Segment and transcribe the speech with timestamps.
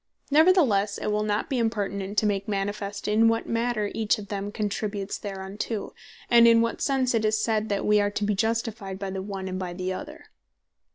[0.31, 4.51] Neverthelesse, it will not be impertinent, to make manifest in what manner each of them
[4.51, 5.93] contributes thereunto;
[6.27, 9.21] and in what sense it is said, that we are to be Justified by the
[9.21, 10.25] one, and by the other.